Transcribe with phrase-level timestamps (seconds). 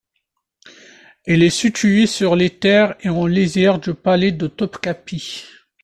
[1.27, 5.45] Il est situé sur les terres et en lisière du palais de Topkapı.